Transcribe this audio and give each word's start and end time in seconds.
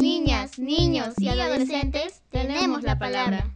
niñas, 0.00 0.58
niños 0.58 1.14
y 1.18 1.28
adolescentes 1.28 2.22
tenemos 2.30 2.82
la 2.82 2.98
palabra. 2.98 3.50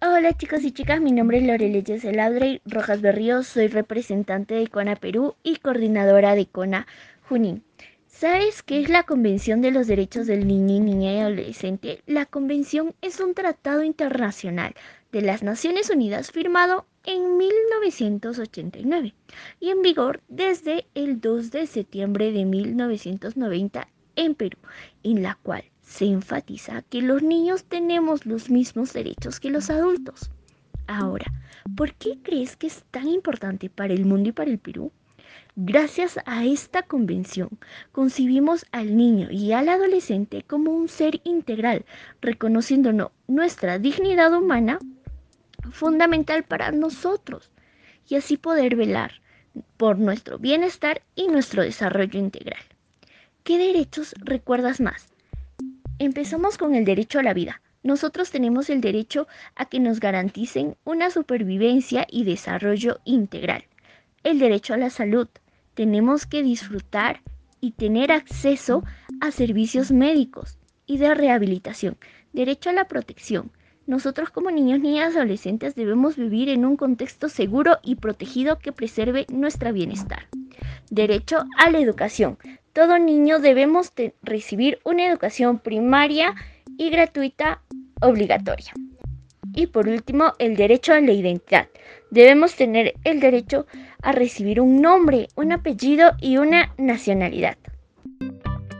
Hola 0.00 0.36
chicos 0.36 0.62
y 0.62 0.70
chicas, 0.70 1.00
mi 1.00 1.10
nombre 1.10 1.38
es 1.38 1.44
Lorele 1.44 1.82
Yeseladre 1.82 2.62
Rojas 2.64 3.00
Berrío, 3.00 3.42
soy 3.42 3.66
representante 3.66 4.54
de 4.54 4.68
CONA 4.68 4.94
Perú 4.94 5.34
y 5.42 5.56
coordinadora 5.56 6.36
de 6.36 6.46
CONA 6.46 6.86
Junín. 7.28 7.64
¿Sabes 8.06 8.62
qué 8.62 8.80
es 8.80 8.88
la 8.88 9.02
Convención 9.02 9.62
de 9.62 9.72
los 9.72 9.88
Derechos 9.88 10.28
del 10.28 10.46
Niño, 10.46 10.82
Niña 10.82 11.12
y 11.12 11.18
Adolescente? 11.18 12.02
La 12.06 12.26
Convención 12.26 12.94
es 13.02 13.18
un 13.18 13.34
tratado 13.34 13.82
internacional 13.82 14.74
de 15.10 15.22
las 15.22 15.42
Naciones 15.42 15.90
Unidas 15.90 16.30
firmado 16.30 16.86
en 17.04 17.36
1989 17.36 19.14
y 19.58 19.70
en 19.70 19.82
vigor 19.82 20.20
desde 20.28 20.86
el 20.94 21.20
2 21.20 21.50
de 21.50 21.66
septiembre 21.66 22.30
de 22.30 22.44
1990 22.44 23.88
en 24.18 24.34
Perú, 24.34 24.58
en 25.04 25.22
la 25.22 25.38
cual 25.42 25.64
se 25.80 26.04
enfatiza 26.06 26.82
que 26.82 27.00
los 27.00 27.22
niños 27.22 27.64
tenemos 27.64 28.26
los 28.26 28.50
mismos 28.50 28.92
derechos 28.92 29.38
que 29.38 29.48
los 29.48 29.70
adultos. 29.70 30.30
Ahora, 30.88 31.32
¿por 31.76 31.94
qué 31.94 32.18
crees 32.22 32.56
que 32.56 32.66
es 32.66 32.84
tan 32.90 33.08
importante 33.08 33.70
para 33.70 33.94
el 33.94 34.04
mundo 34.04 34.30
y 34.30 34.32
para 34.32 34.50
el 34.50 34.58
Perú? 34.58 34.90
Gracias 35.54 36.18
a 36.26 36.44
esta 36.44 36.82
convención, 36.82 37.48
concibimos 37.92 38.66
al 38.72 38.96
niño 38.96 39.30
y 39.30 39.52
al 39.52 39.68
adolescente 39.68 40.42
como 40.42 40.72
un 40.72 40.88
ser 40.88 41.20
integral, 41.24 41.84
reconociéndonos 42.20 43.12
nuestra 43.28 43.78
dignidad 43.78 44.32
humana 44.32 44.78
fundamental 45.70 46.42
para 46.42 46.72
nosotros 46.72 47.50
y 48.08 48.16
así 48.16 48.36
poder 48.36 48.74
velar 48.74 49.20
por 49.76 49.98
nuestro 49.98 50.38
bienestar 50.38 51.02
y 51.14 51.28
nuestro 51.28 51.62
desarrollo 51.62 52.18
integral. 52.18 52.62
¿Qué 53.48 53.56
derechos 53.56 54.14
recuerdas 54.18 54.78
más? 54.78 55.08
Empezamos 55.98 56.58
con 56.58 56.74
el 56.74 56.84
derecho 56.84 57.18
a 57.18 57.22
la 57.22 57.32
vida. 57.32 57.62
Nosotros 57.82 58.30
tenemos 58.30 58.68
el 58.68 58.82
derecho 58.82 59.26
a 59.56 59.64
que 59.64 59.80
nos 59.80 60.00
garanticen 60.00 60.76
una 60.84 61.08
supervivencia 61.08 62.06
y 62.10 62.24
desarrollo 62.24 63.00
integral. 63.06 63.64
El 64.22 64.38
derecho 64.38 64.74
a 64.74 64.76
la 64.76 64.90
salud, 64.90 65.28
tenemos 65.72 66.26
que 66.26 66.42
disfrutar 66.42 67.22
y 67.58 67.70
tener 67.70 68.12
acceso 68.12 68.84
a 69.22 69.30
servicios 69.30 69.92
médicos 69.92 70.58
y 70.84 70.98
de 70.98 71.14
rehabilitación. 71.14 71.96
Derecho 72.34 72.68
a 72.68 72.74
la 72.74 72.86
protección. 72.86 73.50
Nosotros 73.86 74.28
como 74.28 74.50
niños, 74.50 74.80
niñas, 74.80 75.16
adolescentes 75.16 75.74
debemos 75.74 76.16
vivir 76.16 76.50
en 76.50 76.66
un 76.66 76.76
contexto 76.76 77.30
seguro 77.30 77.78
y 77.82 77.94
protegido 77.94 78.58
que 78.58 78.72
preserve 78.72 79.24
nuestro 79.30 79.72
bienestar. 79.72 80.28
Derecho 80.90 81.46
a 81.56 81.70
la 81.70 81.78
educación. 81.78 82.36
Todo 82.78 82.96
niño 82.96 83.40
debemos 83.40 83.92
recibir 84.22 84.78
una 84.84 85.04
educación 85.04 85.58
primaria 85.58 86.36
y 86.76 86.90
gratuita 86.90 87.60
obligatoria. 88.00 88.72
Y 89.52 89.66
por 89.66 89.88
último, 89.88 90.34
el 90.38 90.54
derecho 90.54 90.92
a 90.92 91.00
la 91.00 91.10
identidad. 91.10 91.66
Debemos 92.12 92.54
tener 92.54 92.94
el 93.02 93.18
derecho 93.18 93.66
a 94.00 94.12
recibir 94.12 94.60
un 94.60 94.80
nombre, 94.80 95.26
un 95.34 95.50
apellido 95.50 96.12
y 96.20 96.36
una 96.36 96.72
nacionalidad. 96.78 97.56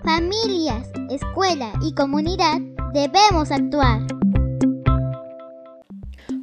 Familias, 0.04 0.88
escuela 1.10 1.72
y 1.82 1.92
comunidad 1.92 2.60
debemos 2.94 3.50
actuar. 3.50 4.02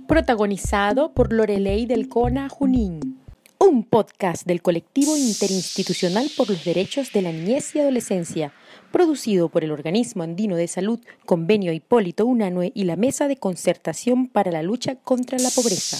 Protagonizado 0.10 1.14
por 1.14 1.32
Lorelei 1.32 1.86
del 1.86 2.10
Cona 2.10 2.50
Junín. 2.50 3.25
Un 3.58 3.84
podcast 3.84 4.46
del 4.46 4.62
colectivo 4.62 5.16
interinstitucional 5.16 6.30
por 6.36 6.50
los 6.50 6.64
derechos 6.66 7.12
de 7.14 7.22
la 7.22 7.32
niñez 7.32 7.76
y 7.76 7.80
adolescencia 7.80 8.54
producido 8.92 9.50
por 9.50 9.64
el 9.64 9.72
Organismo 9.72 10.24
Andino 10.24 10.56
de 10.56 10.68
Salud, 10.68 11.00
Convenio 11.26 11.74
Hipólito 11.74 12.26
Unanue 12.26 12.72
y 12.74 12.86
la 12.86 12.96
Mesa 12.96 13.28
de 13.28 13.38
Concertación 13.38 14.28
para 14.28 14.52
la 14.52 14.64
Lucha 14.64 14.96
contra 14.96 15.38
la 15.38 15.50
Pobreza. 15.50 15.98